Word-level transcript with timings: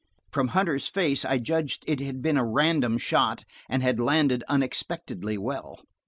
From 0.31 0.47
Hunter's 0.47 0.87
face 0.87 1.23
I 1.23 1.37
judged 1.37 1.83
it 1.85 1.99
had 1.99 2.23
been 2.23 2.35
a 2.35 2.43
random 2.43 2.97
shot, 2.97 3.43
and 3.69 3.83
had 3.83 3.99
landed 3.99 4.43
unexpectedly 4.49 5.37
well. 5.37 5.77